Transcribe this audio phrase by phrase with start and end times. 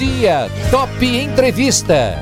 [0.00, 2.16] dia, Top Entrevista.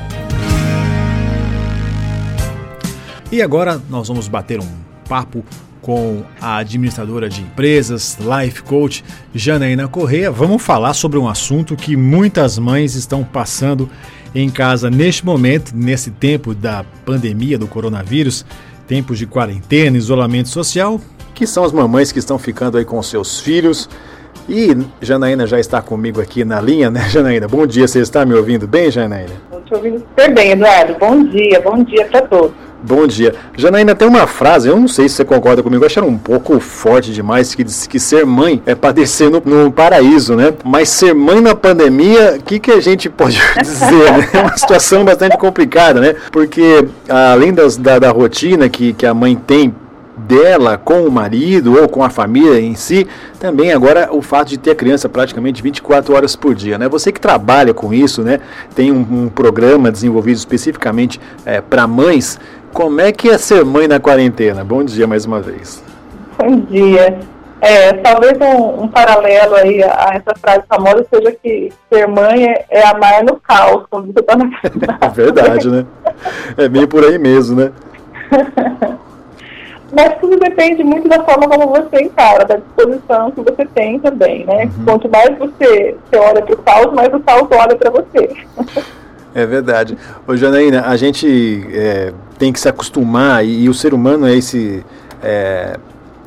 [3.31, 4.67] E agora nós vamos bater um
[5.07, 5.45] papo
[5.81, 9.01] com a administradora de empresas, life coach
[9.33, 10.29] Janaína Correia.
[10.29, 13.89] Vamos falar sobre um assunto que muitas mães estão passando
[14.35, 18.45] em casa neste momento, nesse tempo da pandemia do coronavírus,
[18.89, 20.99] tempos de quarentena, isolamento social,
[21.33, 23.87] que são as mamães que estão ficando aí com seus filhos.
[24.49, 27.47] E Janaína já está comigo aqui na linha, né, Janaína?
[27.47, 29.33] Bom dia, você está me ouvindo bem, Janaína?
[29.63, 30.95] Estou ouvindo super bem, Eduardo.
[30.99, 32.51] Bom dia, bom dia para todos.
[32.81, 33.35] Bom dia.
[33.55, 36.17] Janaína, tem uma frase, eu não sei se você concorda comigo, eu acho ela um
[36.17, 40.51] pouco forte demais, que diz que ser mãe é padecer no, no paraíso, né?
[40.63, 44.11] Mas ser mãe na pandemia, o que, que a gente pode dizer?
[44.13, 44.29] Né?
[44.33, 46.15] É uma situação bastante complicada, né?
[46.31, 49.75] Porque além das, da, da rotina que, que a mãe tem
[50.29, 53.07] dela com o marido ou com a família em si,
[53.39, 56.87] também agora o fato de ter a criança praticamente 24 horas por dia, né?
[56.87, 58.39] Você que trabalha com isso, né?
[58.75, 62.39] Tem um, um programa desenvolvido especificamente é, para mães.
[62.71, 64.63] Como é que é ser mãe na quarentena?
[64.63, 65.83] Bom dia mais uma vez.
[66.37, 67.17] Bom dia.
[67.59, 72.65] É, talvez um, um, paralelo aí a, essa frase famosa seja que ser mãe é,
[72.69, 74.45] é amar no caos quando você está na
[75.01, 75.85] É verdade, né?
[76.55, 77.71] É bem por aí mesmo, né?
[79.91, 84.45] Mas tudo depende muito da forma como você encara, da disposição que você tem também,
[84.45, 84.65] né?
[84.65, 84.85] Uhum.
[84.85, 88.29] Quanto mais você, você olha para o caos, mais o caos olha para você.
[89.33, 89.95] É verdade.
[90.27, 94.35] Ô, Janaína, a gente é, tem que se acostumar e, e, o ser humano é
[94.35, 94.83] esse,
[95.21, 95.77] é,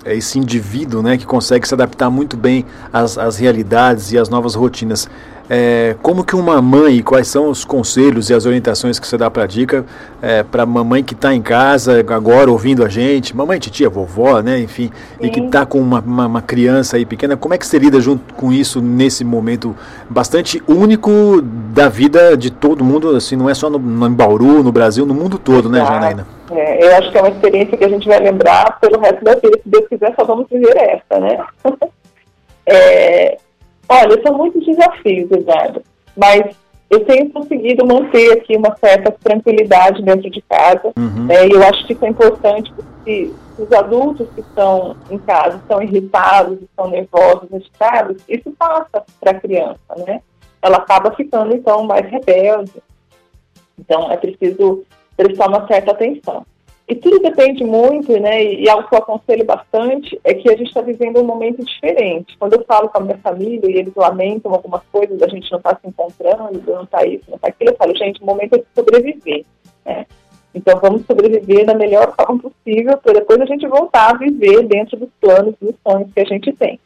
[0.05, 4.55] esse indivíduo né, que consegue se adaptar muito bem às, às realidades e às novas
[4.55, 5.09] rotinas.
[5.51, 9.29] É, como que uma mãe, quais são os conselhos e as orientações que você dá
[9.29, 9.85] para dica
[10.23, 14.61] é, para mamãe que está em casa agora ouvindo a gente, mamãe, titia, vovó, né,
[14.61, 15.27] enfim, Sim.
[15.27, 18.01] e que está com uma, uma, uma, criança aí pequena, como é que você lida
[18.01, 19.77] junto com isso nesse momento
[20.09, 24.63] bastante único da vida de todo mundo, assim, não é só no, no em Bauru,
[24.63, 26.27] no Brasil, no mundo todo, né, Janaína?
[26.57, 29.35] É, eu acho que é uma experiência que a gente vai lembrar pelo resto da
[29.35, 31.45] vida, se Deus quiser, só vamos viver essa, né?
[32.67, 33.39] é,
[33.93, 35.83] Olha, são muitos desafios, Eduardo,
[36.17, 36.57] mas
[36.89, 40.93] eu tenho conseguido manter aqui uma certa tranquilidade dentro de casa.
[40.97, 41.27] Uhum.
[41.27, 45.59] Né, e eu acho que isso é importante porque os adultos que estão em casa
[45.59, 50.23] estão irritados, estão nervosos, agitados, isso passa para a criança, né?
[50.63, 52.73] Ela acaba ficando, então, mais rebelde.
[53.79, 54.85] Então, é preciso
[55.17, 56.47] prestar uma certa atenção.
[56.89, 58.43] E tudo depende muito, né?
[58.43, 62.37] E algo que eu aconselho bastante é que a gente está vivendo um momento diferente.
[62.39, 65.59] Quando eu falo com a minha família e eles lamentam algumas coisas, a gente não
[65.59, 68.59] está se encontrando, não está isso, não está aquilo, eu falo, gente, o momento é
[68.59, 69.45] de sobreviver.
[69.87, 70.07] Né?
[70.55, 74.99] Então vamos sobreviver da melhor forma possível para depois a gente voltar a viver dentro
[74.99, 76.79] dos planos e dos sonhos que a gente tem.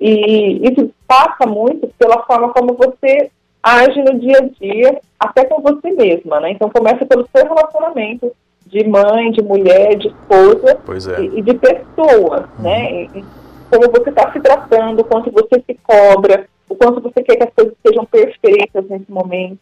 [0.00, 3.30] E isso passa muito pela forma como você
[3.62, 6.50] age no dia a dia, até com você mesma, né?
[6.50, 8.34] Então começa pelo seu relacionamento
[8.72, 10.80] de mãe, de mulher, de esposa
[11.18, 11.20] é.
[11.20, 12.64] e, e, de pessoa, uhum.
[12.64, 13.02] né?
[13.04, 13.24] E,
[13.70, 17.44] como você está se tratando, o quanto você se cobra, o quanto você quer que
[17.44, 19.58] as coisas sejam perfeitas nesse momento.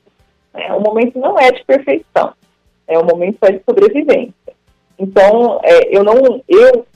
[0.54, 0.72] Né?
[0.74, 2.32] O momento não é de perfeição,
[2.86, 4.54] é o momento é de sobrevivência.
[4.96, 6.86] Então, é, eu não, eu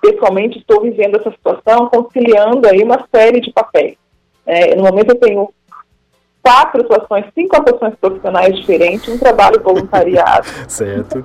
[0.00, 3.96] pessoalmente estou vivendo essa situação conciliando aí uma série de papéis.
[4.46, 5.52] É, no momento eu tenho
[6.42, 10.46] quatro atuações, cinco atuações profissionais diferentes, um trabalho voluntariado.
[10.68, 11.22] certo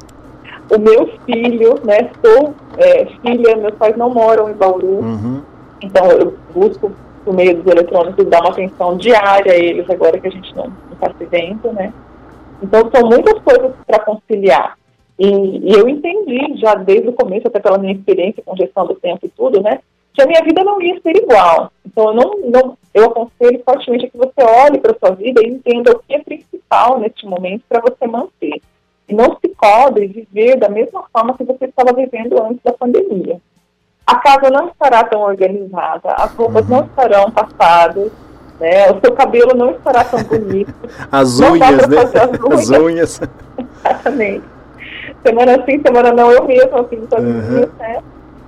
[0.69, 5.41] o meu filho, né, sou é, filha, meus pais não moram em Bauru, uhum.
[5.81, 6.91] então eu busco
[7.23, 10.71] por meio dos eletrônicos dar uma atenção diária a eles agora que a gente não
[10.91, 11.93] está se vendo, né.
[12.61, 14.77] Então são muitas coisas para conciliar.
[15.19, 18.95] E, e, eu entendi já desde o começo, até pela minha experiência com gestão do
[18.95, 19.79] tempo e tudo, né,
[20.13, 21.71] que a minha vida não ia ser igual.
[21.85, 25.91] Então eu não, não eu aconselho fortemente que você olhe para sua vida e entenda
[25.91, 28.61] o que é principal neste momento para você manter
[29.13, 33.39] não se cobre viver da mesma forma que você estava vivendo antes da pandemia.
[34.05, 36.77] A casa não estará tão organizada, as roupas uhum.
[36.77, 38.11] não estarão passadas,
[38.59, 38.91] né?
[38.91, 40.73] o seu cabelo não estará tão bonito.
[41.11, 41.97] as unhas, né?
[42.03, 42.71] As unhas.
[42.71, 43.21] As unhas.
[43.85, 44.53] Exatamente.
[45.25, 47.69] Semana sim, semana não, eu mesma fiz as uhum.
[47.79, 48.03] né?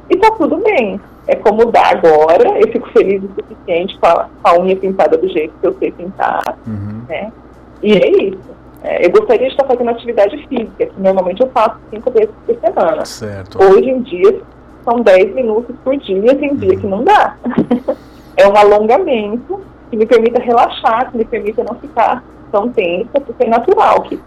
[0.10, 1.00] E tá tudo bem.
[1.28, 5.18] É como dá agora, eu fico feliz o suficiente com a, com a unha pintada
[5.18, 7.02] do jeito que eu sei pintar, uhum.
[7.08, 7.32] né?
[7.82, 8.56] E é isso.
[8.88, 12.56] É, eu gostaria de estar fazendo atividade física, que normalmente eu faço cinco vezes por
[12.60, 13.04] semana.
[13.04, 13.58] Certo.
[13.64, 14.42] Hoje em dia
[14.84, 17.36] são 10 minutos por dia, tem dia que não dá.
[18.38, 19.60] é um alongamento
[19.90, 24.20] que me permita relaxar, que me permita não ficar tão tensa, porque é natural que,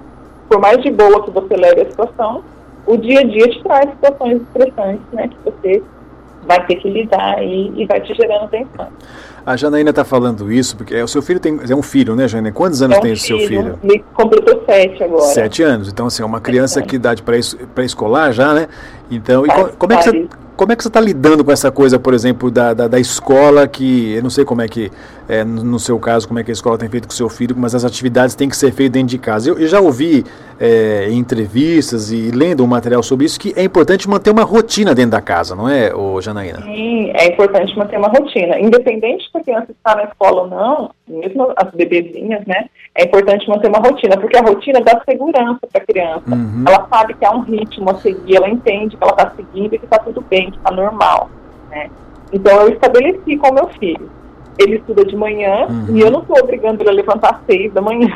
[0.49, 2.43] por mais de boa que você leve a situação,
[2.84, 5.82] o dia a dia te traz situações estressantes, né, que você
[6.49, 8.89] vai ter que lidar e, e vai te gerando tensão.
[9.45, 12.27] A Janaína está falando isso porque é, o seu filho tem é um filho, né,
[12.27, 12.53] Janaína?
[12.53, 13.79] Quantos anos é um tem o seu filho?
[13.85, 15.23] Ele completou sete agora.
[15.23, 15.89] Sete anos.
[15.89, 17.23] Então, assim, é uma criança que idade
[17.75, 18.69] pré-escolar já, né?
[19.11, 19.49] Então, e
[19.79, 22.50] como é que você como é que você está lidando com essa coisa, por exemplo,
[22.50, 24.90] da, da, da, escola, que eu não sei como é que,
[25.28, 27.55] é, no seu caso, como é que a escola tem feito com o seu filho,
[27.56, 29.49] mas as atividades têm que ser feitas dentro de casa.
[29.49, 30.25] Eu, eu já ouvi
[30.58, 34.96] é, em entrevistas e lendo um material sobre isso que é importante manter uma rotina
[34.96, 36.62] dentro da casa, não é, Janaína?
[36.62, 38.58] Sim, é importante manter uma rotina.
[38.58, 43.49] Independente se a criança está na escola ou não, mesmo as bebezinhas, né, é importante
[43.49, 46.34] manter uma rotina, porque a rotina dá segurança para a criança.
[46.34, 46.64] Uhum.
[46.66, 49.78] Ela sabe que há um ritmo a seguir, ela entende que ela está seguindo e
[49.78, 51.31] que está tudo bem, que está normal.
[51.70, 51.90] Né?
[52.32, 54.10] Então eu estabeleci com meu filho.
[54.58, 55.96] Ele estuda de manhã uhum.
[55.96, 58.08] e eu não estou obrigando ele a levantar às seis da manhã.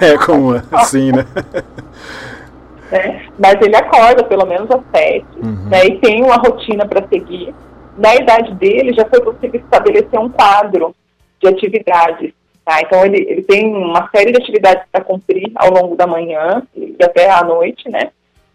[0.00, 1.24] É, como assim, né?
[2.90, 3.22] né?
[3.38, 5.68] Mas ele acorda pelo menos às sete uhum.
[5.70, 5.86] né?
[5.86, 7.54] e tem uma rotina para seguir.
[7.96, 10.94] Na idade dele já foi possível estabelecer um quadro
[11.40, 12.32] de atividades
[12.70, 12.80] Tá?
[12.82, 16.96] Então, ele, ele tem uma série de atividades para cumprir ao longo da manhã e
[17.02, 18.10] até à noite, né?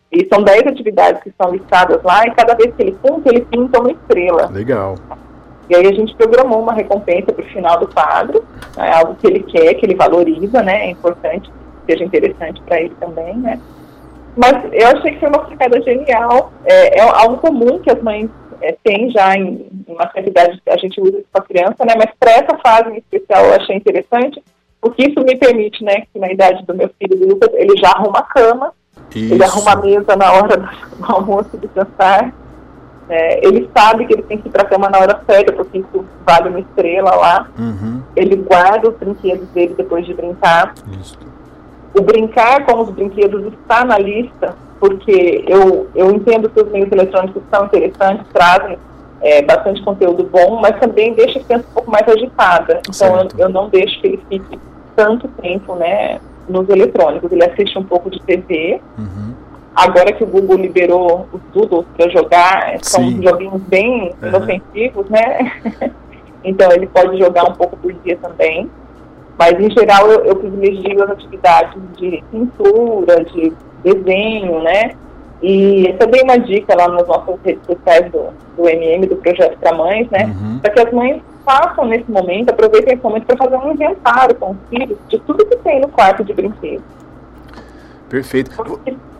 [0.09, 3.45] E são 10 atividades que são listadas lá, e cada vez que ele cumpre, ele
[3.45, 4.49] pinta uma estrela.
[4.49, 4.95] Legal.
[5.69, 8.45] E aí a gente programou uma recompensa para o final do quadro,
[8.77, 10.85] é algo que ele quer, que ele valoriza, né?
[10.85, 13.59] É importante, que seja interessante para ele também, né?
[14.37, 16.53] Mas eu achei que foi uma sacada genial.
[16.65, 18.29] É, é algo comum que as mães
[18.61, 21.93] é, tem já em, em uma quantidade, a gente usa isso com a criança, né?
[21.97, 24.43] Mas para essa fase em especial eu achei interessante,
[24.81, 27.89] porque isso me permite, né, que na idade do meu filho do Lucas, ele já
[27.89, 28.73] arruma a cama,
[29.13, 29.33] isso.
[29.33, 30.69] ele arruma a mesa na hora do
[31.01, 32.33] almoço de descansar.
[33.07, 35.77] É, ele sabe que ele tem que ir para a cama na hora certa, porque
[35.77, 37.47] isso vale uma estrela lá.
[37.57, 38.01] Uhum.
[38.15, 40.73] Ele guarda os brinquedos dele depois de brincar.
[40.99, 41.17] Isso.
[41.93, 46.91] O brincar com os brinquedos está na lista porque eu, eu entendo que os meios
[46.91, 48.77] eletrônicos são interessantes, trazem
[49.21, 52.81] é, bastante conteúdo bom, mas também deixa a criança um pouco mais agitada.
[52.87, 54.59] Então eu, eu, não deixo que ele fique
[54.95, 57.31] tanto tempo né, nos eletrônicos.
[57.31, 58.81] Ele assiste um pouco de TV.
[58.97, 59.33] Uhum.
[59.75, 63.21] Agora que o Google liberou os doodles para jogar, são Sim.
[63.21, 64.29] joguinhos bem uhum.
[64.29, 65.51] inofensivos, né?
[66.43, 68.69] então ele pode jogar um pouco por dia também.
[69.37, 73.53] Mas, em geral, eu, eu privilegio as atividades de pintura, de
[73.83, 74.95] desenho, né?
[75.41, 79.57] E eu dei uma dica lá nas nossas redes sociais do, do MM, do Projeto
[79.59, 80.25] para Mães, né?
[80.25, 80.59] Uhum.
[80.59, 84.51] Para que as mães façam nesse momento, aproveitem esse momento para fazer um inventário com
[84.51, 86.83] os filhos de tudo que tem no quarto de brinquedos.
[88.09, 88.51] Perfeito.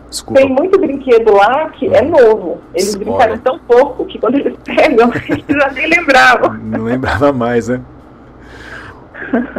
[0.08, 0.40] Desculpa.
[0.40, 2.58] Tem muito brinquedo lá que é novo.
[2.74, 6.54] Eles brincaram tão pouco que quando eles pegam, eles já nem lembravam.
[6.54, 7.80] Não lembrava mais, né?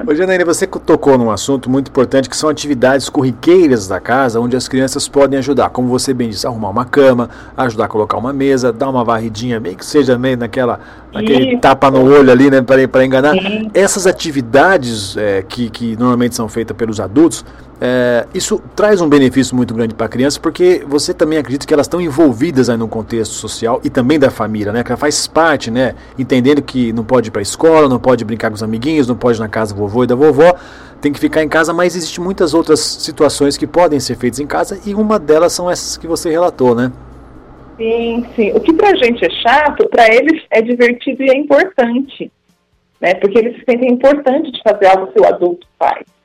[0.06, 4.56] Ô Janaína, você tocou num assunto muito importante que são atividades corriqueiras da casa onde
[4.56, 8.32] as crianças podem ajudar, como você bem disse, arrumar uma cama, ajudar a colocar uma
[8.32, 10.80] mesa, dar uma varridinha, meio que seja meio naquela
[11.14, 13.34] naquele tapa no olho ali, né, para enganar.
[13.34, 13.70] Sim.
[13.74, 17.44] Essas atividades é, que, que normalmente são feitas pelos adultos,
[17.80, 21.74] é, isso traz um benefício muito grande para a criança, porque você também acredita que
[21.74, 24.84] elas estão envolvidas aí no contexto social e também da família, né?
[24.84, 25.94] Que ela faz parte, né?
[26.18, 29.16] Entendendo que não pode ir para a escola, não pode brincar com os amiguinhos, não
[29.16, 30.56] pode ir na casa do vovô e da vovó,
[31.00, 34.48] tem que ficar em casa, mas existem muitas outras situações que podem ser feitas em
[34.48, 36.92] casa e uma delas são essas que você relatou, né?
[37.78, 38.52] Sim, sim.
[38.54, 42.32] O que para a gente é chato, para eles é divertido e é importante,
[43.00, 43.14] né?
[43.14, 46.17] Porque eles se sentem importante de fazer algo que o adulto faz.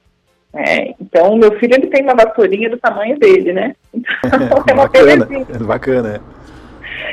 [0.54, 3.74] É, então, o meu filho ele tem uma vassourinha do tamanho dele, né?
[4.24, 6.20] Então, é uma bacana, é bacana, é.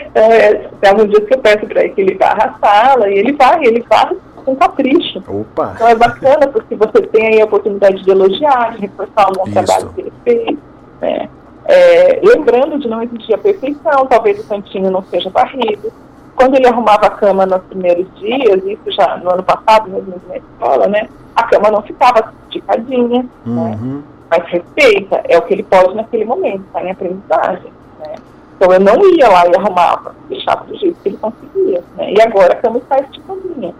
[0.07, 3.09] Então, é, tem alguns dias que eu peço para ele que ele varra a sala
[3.09, 5.23] e ele vai, ele varre com capricho.
[5.27, 5.73] Opa.
[5.75, 9.53] Então é bacana porque você tem aí a oportunidade de elogiar, de reforçar algum Isso.
[9.53, 10.57] trabalho que ele fez.
[11.01, 11.29] Né?
[11.65, 15.91] É, lembrando de não existir a perfeição, talvez o cantinho não seja varrido.
[16.39, 20.37] Quando ele arrumava a cama nos primeiros dias, isso já no ano passado, mesmo na
[20.37, 21.09] escola, né?
[21.35, 23.29] A cama não ficava esticadinha, né?
[23.45, 23.97] uhum.
[23.97, 24.03] né?
[24.29, 28.15] Mas respeita, é o que ele pode naquele momento, está em aprendizagem, né?
[28.55, 32.13] Então eu não ia lá e arrumava, deixava do jeito que ele conseguia, né?
[32.13, 33.75] E agora a cama está esticadinha.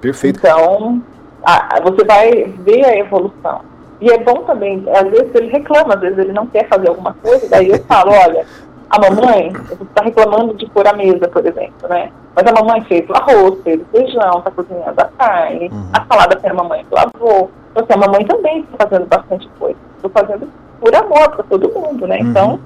[0.00, 0.38] Perfeito.
[0.38, 1.02] Então,
[1.42, 3.60] a, você vai ver a evolução.
[4.00, 7.12] E é bom também, às vezes ele reclama, às vezes ele não quer fazer alguma
[7.22, 8.46] coisa, daí eu falo, olha,
[8.90, 12.10] a mamãe, está reclamando de pôr a mesa, por exemplo, né?
[12.34, 15.88] Mas a mamãe fez o arroz, fez o feijão, está cozinhando a carne, uhum.
[15.92, 17.50] a salada foi a mamãe que lavou.
[17.70, 19.78] Então, assim, a mamãe também está fazendo bastante coisa.
[19.94, 20.48] Estou fazendo
[20.80, 22.18] por amor para todo mundo, né?
[22.18, 22.30] Uhum.
[22.30, 22.60] Então,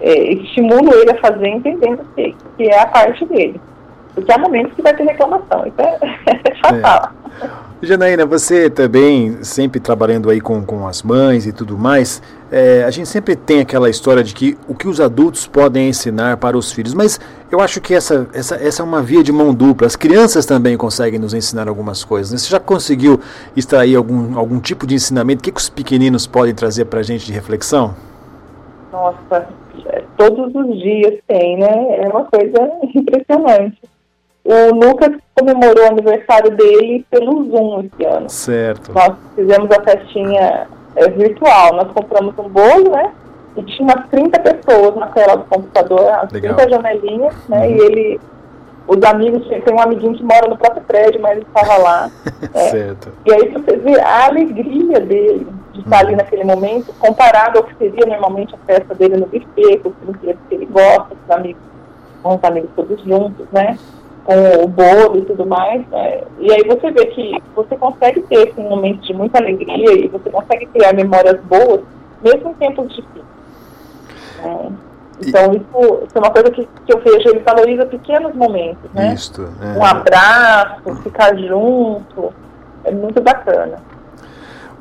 [0.00, 3.60] é, estimulo ele a fazer entendendo que, que é a parte dele.
[4.14, 5.98] Porque há momentos que vai ter reclamação, então é,
[6.50, 7.10] é fatal.
[7.42, 7.71] É.
[7.84, 12.90] Janaína, você também sempre trabalhando aí com, com as mães e tudo mais, é, a
[12.92, 16.70] gente sempre tem aquela história de que o que os adultos podem ensinar para os
[16.70, 17.18] filhos, mas
[17.50, 19.88] eu acho que essa, essa, essa é uma via de mão dupla.
[19.88, 22.30] As crianças também conseguem nos ensinar algumas coisas.
[22.30, 22.38] Né?
[22.38, 23.18] Você já conseguiu
[23.56, 25.40] extrair algum, algum tipo de ensinamento?
[25.40, 27.96] O que, que os pequeninos podem trazer para a gente de reflexão?
[28.92, 29.48] Nossa,
[29.86, 31.96] é, todos os dias tem, né?
[31.98, 33.80] É uma coisa impressionante.
[34.44, 38.28] O Lucas comemorou o aniversário dele pelo Zoom esse ano.
[38.28, 38.92] Certo.
[38.92, 41.74] Nós fizemos a festinha é, virtual.
[41.74, 43.12] Nós compramos um bolo, né?
[43.56, 46.56] E tinha umas 30 pessoas na tela do computador, as Legal.
[46.56, 47.58] 30 janelinhas, né?
[47.58, 47.72] Uhum.
[47.72, 48.20] E ele,
[48.88, 52.10] os amigos, tem um amiguinho que mora no próprio prédio, mas ele estava lá.
[52.52, 52.60] né?
[52.70, 53.12] certo.
[53.24, 56.08] E aí você vê a alegria dele de estar uhum.
[56.08, 59.94] ali naquele momento, comparado ao que seria normalmente a festa dele no buffet, com os
[60.02, 61.62] brinquedos que ele gosta, com os amigos,
[62.22, 63.78] com os amigos todos juntos, né?
[64.24, 65.86] Com o bolo e tudo mais.
[65.88, 66.22] Né?
[66.38, 70.30] E aí você vê que você consegue ter esse momento de muita alegria e você
[70.30, 71.80] consegue criar memórias boas,
[72.22, 73.24] mesmo em tempos difíceis.
[74.42, 74.72] Né?
[75.24, 79.14] Então, isso, isso, é uma coisa que, que eu vejo, ele valoriza pequenos momentos, né?
[79.14, 79.78] Isto, é.
[79.78, 82.32] Um abraço, ficar junto,
[82.84, 83.78] é muito bacana.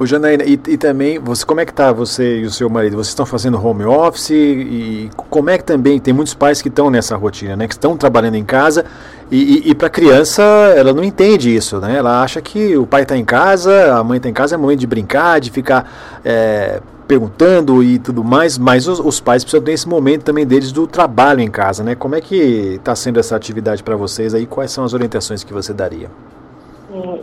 [0.01, 2.96] Ô Janaína, e, e, também, você, como é que tá você e o seu marido?
[2.96, 6.89] Vocês estão fazendo home office e como é que também, tem muitos pais que estão
[6.89, 7.67] nessa rotina, né?
[7.67, 8.84] Que estão trabalhando em casa
[9.29, 10.41] e, e, e para a criança,
[10.75, 11.98] ela não entende isso, né?
[11.98, 14.79] Ela acha que o pai está em casa, a mãe está em casa, é momento
[14.79, 19.74] de brincar, de ficar é, perguntando e tudo mais, mas os, os, pais precisam ter
[19.74, 21.93] esse momento também deles do trabalho em casa, né?
[21.93, 22.36] Como é que
[22.77, 24.48] está sendo essa atividade para vocês aí?
[24.48, 26.10] Quais são as orientações que você daria?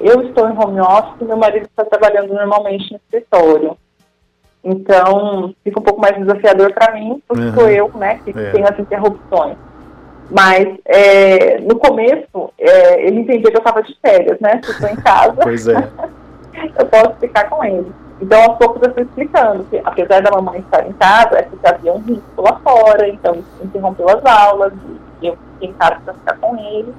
[0.01, 3.77] Eu estou em home office e meu marido está trabalhando normalmente no escritório.
[4.63, 7.55] Então, fica um pouco mais desafiador para mim, porque uhum.
[7.55, 8.51] sou eu, né, que é.
[8.51, 9.57] tenho as interrupções.
[10.31, 14.61] Mas, é, no começo, é, ele entendia que eu estava de férias, né?
[14.63, 15.75] Se estou em casa, pois é.
[16.79, 17.91] eu posso ficar com ele.
[18.21, 21.67] Então, aos poucos eu fui explicando que, apesar da mamãe estar em casa, é porque
[21.67, 24.73] havia um risco lá fora, então interrompeu as aulas,
[25.23, 26.93] e eu fiquei em casa para ficar com ele,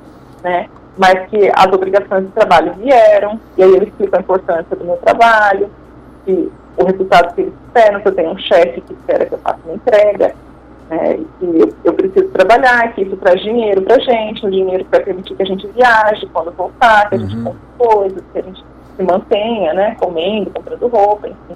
[0.44, 0.70] né?
[1.00, 4.98] Mas que as obrigações de trabalho vieram, e aí eu explico a importância do meu
[4.98, 5.70] trabalho,
[6.26, 9.40] que o resultado que eles esperam, que eu tenho um chefe que espera que eu
[9.40, 10.36] faça uma entrega,
[10.90, 14.84] né, que eu, eu, preciso trabalhar, que isso traz dinheiro para a gente, um dinheiro
[14.84, 17.44] que vai permitir que a gente viaje quando voltar, que a gente uhum.
[17.46, 18.66] compre coisas, que a gente
[18.98, 21.56] se mantenha, né, comendo, comprando roupa, enfim.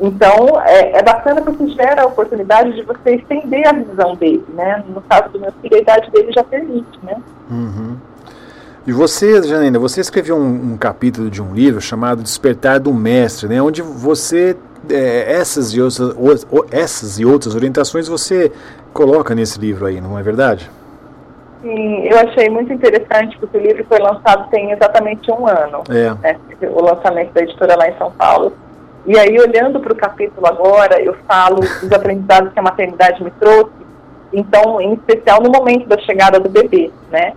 [0.00, 4.82] Então, é, é bacana porque gera a oportunidade de você estender a visão dele, né?
[4.88, 7.16] No caso do meu filho, a idade dele já permite, né?
[7.48, 7.96] Uhum.
[8.86, 13.48] E você, Janina, você escreveu um, um, capítulo de um livro chamado Despertar do Mestre,
[13.48, 14.56] né, onde você
[14.90, 18.52] é, essas, e outras, essas e outras orientações você
[18.92, 20.70] coloca nesse livro aí, não é verdade?
[21.62, 25.82] Sim, eu achei muito interessante porque o livro foi lançado tem exatamente um ano.
[25.88, 26.10] É.
[26.22, 26.38] Né,
[26.68, 28.52] o lançamento da editora lá em São Paulo.
[29.06, 33.30] E aí, olhando para o capítulo agora, eu falo dos aprendizados que a maternidade me
[33.32, 33.72] trouxe,
[34.32, 37.32] então, em especial no momento da chegada do bebê, né?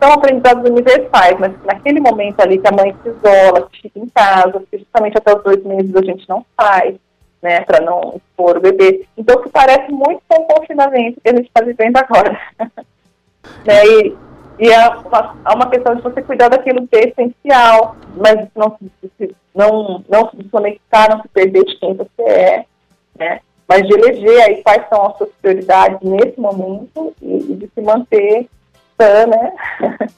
[0.00, 4.08] São aprendizados universais, mas naquele momento ali que a mãe se isola, que fica em
[4.08, 6.94] casa, que justamente até os dois meses a gente não faz,
[7.42, 9.06] né, para não expor o bebê.
[9.16, 12.38] Então, que parece muito com o confinamento que a gente está vivendo agora.
[13.66, 14.16] né, e,
[14.60, 18.76] e é uma, é uma questão de você cuidar daquilo que é essencial, mas não
[18.78, 22.64] se, não, não se desconectar, não se perder de quem você é,
[23.18, 27.70] né, mas de eleger aí quais são as suas prioridades nesse momento e, e de
[27.74, 28.48] se manter
[28.98, 29.52] cristã, né?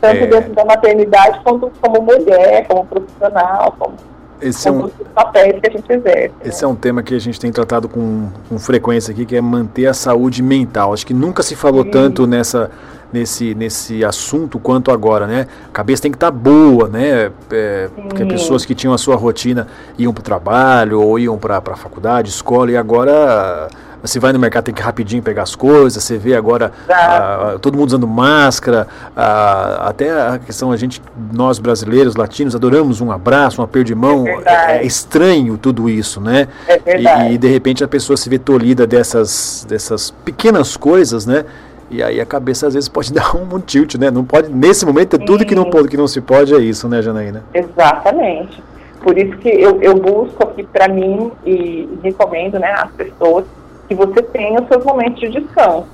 [0.00, 0.26] Tanto é...
[0.26, 3.94] dentro da maternidade quanto como mulher, como profissional, como
[4.40, 6.34] esse é um papéis que a gente exerce.
[6.42, 6.70] Esse né?
[6.70, 9.86] é um tema que a gente tem tratado com, com frequência aqui, que é manter
[9.86, 10.94] a saúde mental.
[10.94, 11.90] Acho que nunca se falou Sim.
[11.90, 12.70] tanto nessa
[13.12, 15.46] nesse, nesse assunto quanto agora, né?
[15.68, 17.30] A cabeça tem que estar tá boa, né?
[17.50, 19.66] É, porque pessoas que tinham a sua rotina
[19.98, 23.68] iam para o trabalho ou iam para a faculdade, escola, e agora
[24.02, 27.76] você vai no mercado, tem que rapidinho pegar as coisas, você vê agora ah, todo
[27.76, 31.02] mundo usando máscara, ah, até a questão, a gente,
[31.32, 36.20] nós brasileiros, latinos, adoramos um abraço, um aperto de mão, é, é estranho tudo isso,
[36.20, 36.48] né?
[36.66, 41.44] É e, e, de repente a pessoa se vê tolhida dessas, dessas pequenas coisas, né?
[41.90, 44.10] E aí a cabeça às vezes pode dar um, tilt, né?
[44.10, 45.24] Não pode, nesse momento, Sim.
[45.24, 47.42] tudo que não, pode, que não se pode é isso, né, Janaína?
[47.52, 48.62] Exatamente.
[49.02, 53.46] Por isso que eu, eu busco aqui para mim e, e recomendo né, às pessoas
[53.90, 55.88] que você tenha os seus momentos de descanso.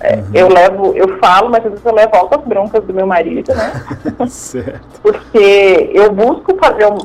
[0.00, 0.24] É, uhum.
[0.32, 3.72] Eu levo, eu falo, mas às vezes eu levo altas broncas do meu marido, né?
[4.28, 5.00] certo.
[5.02, 6.96] Porque eu busco fazer o,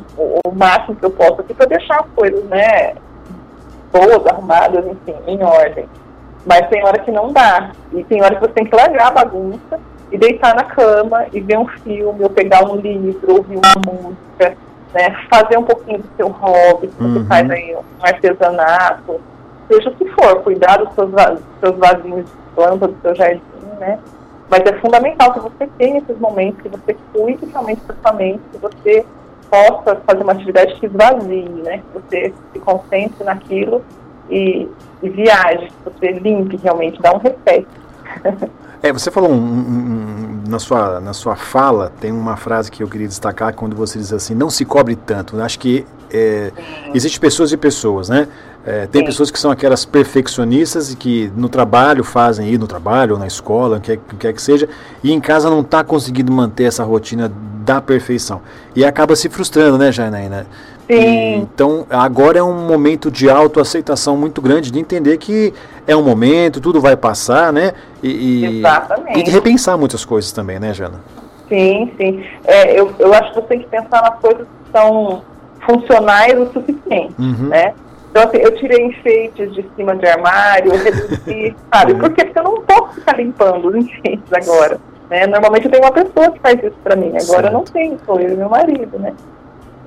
[0.48, 2.94] o máximo que eu posso aqui para deixar as coisas, né,
[3.92, 5.86] boas, arrumadas, enfim, em ordem.
[6.46, 7.72] Mas tem hora que não dá.
[7.92, 9.78] E tem hora que você tem que largar a bagunça
[10.10, 14.56] e deitar na cama e ver um filme, ou pegar um livro, ouvir uma música,
[14.94, 15.16] né?
[15.30, 17.26] Fazer um pouquinho do seu hobby, se você Uhum.
[17.26, 19.20] faz aí um artesanato,
[19.72, 21.10] seja o que for, cuidar dos seus,
[21.60, 23.42] seus vasinhos de planta, do seu jardim,
[23.80, 24.00] né?
[24.50, 28.42] Mas é fundamental que você tenha esses momentos, que você cuide realmente da sua mente,
[28.52, 29.06] que você
[29.50, 31.78] possa fazer uma atividade que esvazie, né?
[31.80, 33.82] Que você se concentre naquilo
[34.30, 34.68] e,
[35.02, 37.66] e viaje, que você limpe realmente, dá um reset.
[38.82, 39.40] É, você falou um- um-
[40.46, 43.98] um- na, sua, na sua fala, tem uma frase que eu queria destacar quando você
[43.98, 45.40] diz assim, não se cobre tanto.
[45.42, 46.52] Acho que é,
[46.94, 48.28] existe pessoas e pessoas, né?
[48.66, 49.06] É, tem Sim.
[49.08, 53.28] pessoas que são aquelas perfeccionistas e que no trabalho fazem ir no trabalho ou na
[53.28, 54.70] escola, o que, que quer que seja,
[55.04, 57.30] e em casa não está conseguindo manter essa rotina
[57.66, 58.42] da perfeição.
[58.74, 60.48] E acaba se frustrando, né, Janaína?
[60.90, 65.54] Sim, então, agora é um momento de autoaceitação muito grande, de entender que
[65.88, 67.74] é um momento, tudo vai passar, né?
[68.02, 69.20] E, e, Exatamente.
[69.20, 71.00] e de repensar muitas coisas também, né, Jana?
[71.50, 72.24] sim, sim.
[72.46, 75.22] É, eu, eu acho que você tem que pensar nas coisas que são
[75.66, 77.48] funcionais o suficiente, Uhum.
[77.50, 77.74] né?
[78.14, 81.96] Então, assim, eu tirei enfeites de cima de armário, reduzi, sabe?
[81.96, 82.26] Por quê?
[82.26, 84.80] Porque eu não posso ficar limpando os enfeites agora,
[85.10, 85.26] né?
[85.26, 87.46] Normalmente eu tenho uma pessoa que faz isso pra mim, agora Certo.
[87.48, 89.16] eu não tenho, sou eu e meu marido, né?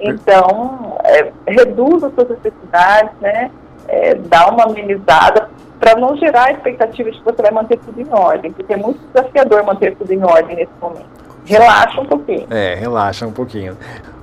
[0.01, 3.49] Então, é, reduz as suas necessidades, né?
[3.87, 8.01] É, dá uma amenizada para não gerar a expectativa de que você vai manter tudo
[8.01, 11.07] em ordem, porque é muito desafiador manter tudo em ordem nesse momento.
[11.45, 12.47] Relaxa um pouquinho.
[12.51, 13.77] É, relaxa um pouquinho.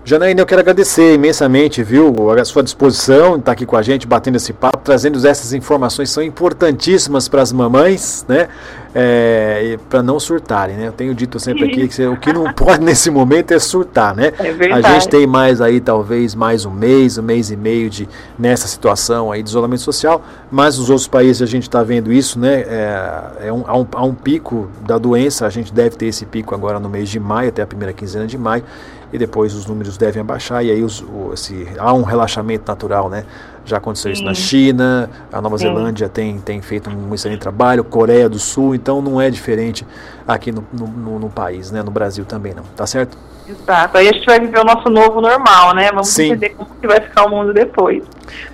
[0.06, 4.36] Janaína, eu quero agradecer imensamente, viu, a sua disposição, estar aqui com a gente, batendo
[4.36, 8.50] esse papo, trazendo essas informações que são importantíssimas para as mamães, né?
[8.94, 10.90] É, para não surtarem, né?
[10.90, 14.34] Eu tenho dito sempre aqui que o que não pode nesse momento é surtar, né?
[14.40, 14.94] É A verdade.
[14.94, 18.08] gente tem mais aí, talvez, mais um mês, um mês e meio de
[18.38, 22.38] nessa situação aí de isolamento social, mas nos outros países a gente está vendo isso,
[22.38, 22.66] né?
[22.68, 26.26] É, é um, há, um, há um pico da doença, a gente deve ter esse
[26.26, 28.66] pico agora no mês de maio, até a primeira quinzena de maio,
[29.14, 33.10] e depois os números devem abaixar, e aí os, o, esse, há um relaxamento natural,
[33.10, 33.24] né?
[33.64, 34.42] Já aconteceu isso na Sim.
[34.42, 35.68] China, a Nova Sim.
[35.68, 39.86] Zelândia tem, tem feito um excelente trabalho, Coreia do Sul, então não é diferente
[40.28, 41.82] aqui no, no, no- no país, né?
[41.84, 43.18] No Brasil também não, tá certo?
[43.48, 43.98] Exato.
[43.98, 45.90] Aí a gente vai viver o nosso novo normal, né?
[45.92, 46.28] Vamos Sim.
[46.32, 48.04] entender como que vai ficar o mundo depois.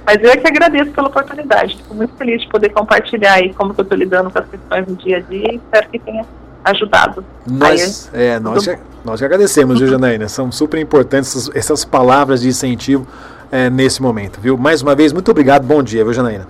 [0.06, 1.78] Mas eu é que agradeço pela oportunidade.
[1.78, 4.88] Fico muito feliz de poder compartilhar aí como que eu estou lidando com as questões
[4.88, 6.26] no dia a dia e espero que tenha
[6.70, 7.24] ajudado.
[7.46, 10.28] Nós, é, nós, tudo que, nós que agradecemos, viu, Janaína?
[10.28, 13.08] São super importantes essas, essas palavras de incentivo
[13.52, 14.58] é, nesse momento, viu?
[14.58, 16.48] Mais uma vez, muito obrigado, bom dia, viu, Janaína?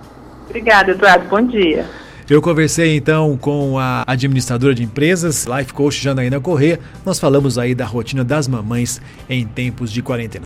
[0.48, 1.26] Obrigada, Eduardo.
[1.28, 1.86] Bom dia.
[2.30, 6.78] Eu conversei então com a administradora de empresas, Life Coach Janaína Corrêa.
[7.04, 10.38] Nós falamos aí da rotina das mamães em tempos de quarentena.